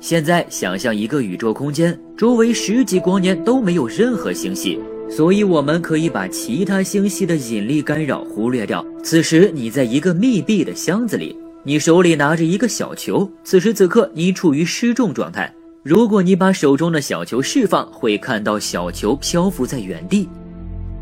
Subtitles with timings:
[0.00, 4.78] 现在想象一个宇宙空间，周围十几光年都没有任何星系，
[5.10, 8.84] 所以我们可以把其他星系的引力干扰忽略掉。
[9.02, 15.52] 此时你在一个密闭的箱子里，你手里拿着一个小球，此时此刻你处于失重状态。
[15.82, 20.28] 如果你把手中的小球释放，会看到小球漂浮在原地，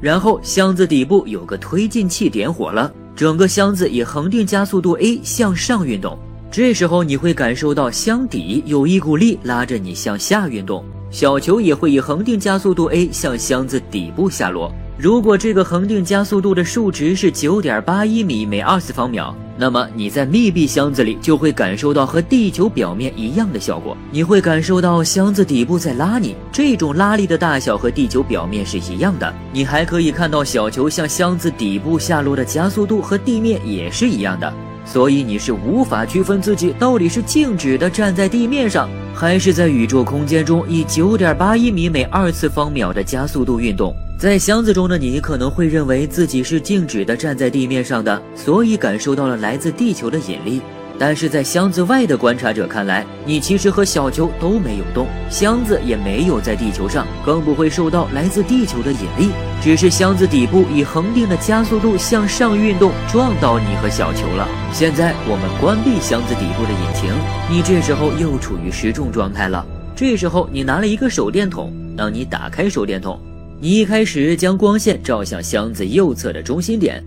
[0.01, 6.19] 然后箱子底部有个推进器点火了，整个箱子以恒定加速度 a 向上运动。
[6.57, 14.73] 这时候你会感受到箱底有一股力拉着你向下运动，小球也会以恒定加速度 a 向箱子底部下落。
[14.97, 23.95] 如果这个恒定加速度的数值是九点八一米每二次方秒，那么你在密闭箱子里就会感受到和地球表面一样的效果。
[24.11, 29.31] 你会感受到箱子底部在拉你，这种拉力的大小和地球表面是一样的。
[29.53, 34.51] 你还可以看到小球向箱子底部下落的加速度和地面也是一样的。
[34.87, 43.95] 所以你是无法区分自己到底是静止的站在地面上，还是在宇宙空间中以九点八一米每二次方秒的加速度运动。
[44.17, 50.63] 在箱子中的你可能会认为自己是静止的站在地面上的，所以感受到了来自地球的引力。
[50.99, 59.31] 但是在箱子外的观察者看来，你其实和小球都没有动，箱子也没有在地球上，更不会受到来自地球的引力，
[59.63, 64.49] 只是箱子底部以恒定的加速度向上运动，撞到你和小球了。
[64.73, 67.13] 现在我们关闭箱子底部的引擎，
[67.51, 69.65] 你这时候又处于失重状态了。
[69.95, 73.21] 这时候你拿了一个手电筒，当你打开手电筒，
[73.61, 77.05] 你一开始将光线照向箱子右侧的中心点，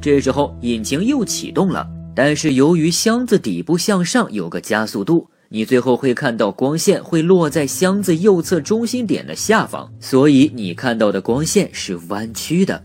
[0.00, 1.86] 这时候引擎又启动了。
[2.14, 12.82] 但是由于箱子底部向上有个加速度，你最后会看到光线会落在箱子右侧中心点的下方，所以你看到的光线是弯曲的。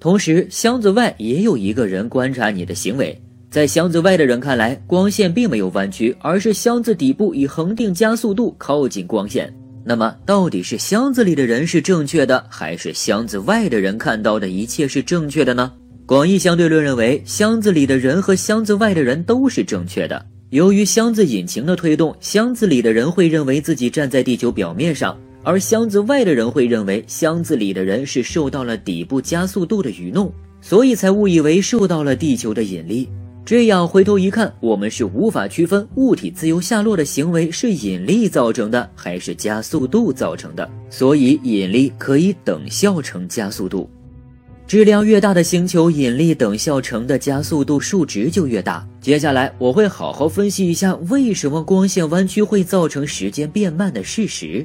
[0.00, 3.16] 同时，箱子外也有一个人观察你的行为，
[3.50, 9.52] 在箱子外的人看来，光线并没有弯曲，而是箱子底部以恒定加速度靠近光线。
[9.84, 15.72] 那么，到底是箱子里的人是正确的，还是箱子外的人看到的一切是正确的呢？
[16.12, 20.22] 广义相对论认为，箱子里的人和箱子外的人都是正确的。
[20.50, 30.30] 由于箱子引擎的推动，箱子里的人会认为自己站在地球表面上，而箱子外的人会认为箱子里的人是受到了底部加速度的愚弄，
[30.60, 33.08] 所以才误以为受到了地球的引力。
[33.42, 40.70] 这样回头一看，我们是无法区分物体自由下落的行为是引力造成的还是加速度造成的。
[40.90, 43.88] 所以，引力可以等效成加速度。
[44.72, 48.88] 质量越大的星球，引力等效成的加速度数值就越大。
[49.02, 54.64] 接下来我会好好分析一下为什么光线弯曲会造成时间变慢的事实。